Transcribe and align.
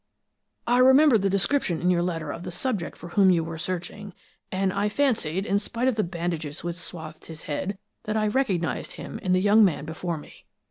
"I 0.65 0.79
remembered 0.79 1.21
the 1.21 1.29
description 1.29 1.79
in 1.79 1.91
your 1.91 2.01
letter 2.01 2.31
of 2.31 2.41
the 2.41 2.51
subject 2.51 2.97
for 2.97 3.09
whom 3.09 3.29
you 3.29 3.43
were 3.43 3.59
searching, 3.59 4.15
and 4.51 4.73
I 4.73 4.89
fancied, 4.89 5.45
in 5.45 5.59
spite 5.59 5.87
of 5.87 5.93
the 5.93 6.03
bandages 6.03 6.63
which 6.63 6.77
swathed 6.77 7.27
his 7.27 7.43
head, 7.43 7.77
that 8.05 8.17
I 8.17 8.25
recognized 8.25 8.93
him 8.93 9.19
in 9.19 9.33
the 9.33 9.39
young 9.41 9.63
man 9.63 9.85
before 9.85 10.17
me. 10.17 10.47